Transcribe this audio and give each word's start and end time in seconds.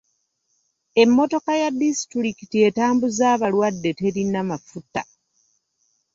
Emmotoka 1.01 1.51
ya 1.61 1.69
disitulikiti 1.81 2.57
etambuza 2.67 3.23
abalwadde 3.35 3.91
terina 3.99 4.41
mafuta. 4.49 5.01